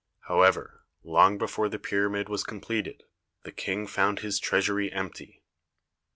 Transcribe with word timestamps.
However, 0.21 0.83
long 1.03 1.37
before 1.37 1.69
the 1.69 1.77
pyramid 1.77 2.27
was 2.27 2.43
completed, 2.43 3.03
the 3.43 3.51
King 3.51 3.85
found 3.85 4.21
his 4.21 4.39
treasury 4.39 4.91
empty. 4.91 5.43